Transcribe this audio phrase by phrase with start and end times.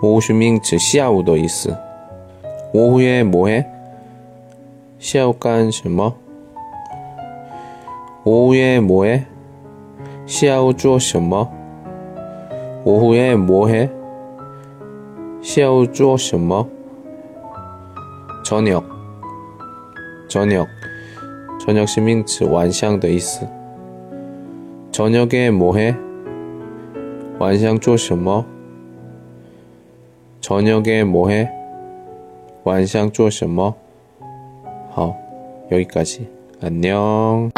[0.00, 1.76] 오후是名词，下午的意思。
[2.72, 3.66] 오후에뭐해
[4.98, 6.14] 下午干什么？
[8.24, 9.26] 오후에 뭐해?
[10.26, 11.48] 下午做什么?
[12.84, 13.90] 오후에 뭐해?
[15.42, 16.66] 下午做什么?
[18.44, 18.84] 저녁
[20.28, 20.66] 저녁
[21.60, 23.46] 저녁 是名词晚上的意思
[24.92, 25.94] 저녁에 뭐해?
[27.38, 28.44] 晚上做什么?
[30.40, 31.48] 저녁에 뭐해?
[32.64, 33.74] 晚上做什么?
[34.90, 35.14] 好
[35.70, 36.28] 여기까지
[36.62, 37.50] 안녕